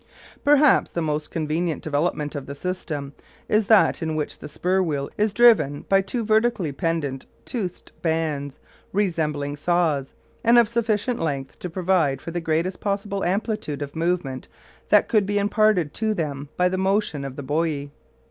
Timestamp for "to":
11.59-11.69, 15.93-16.15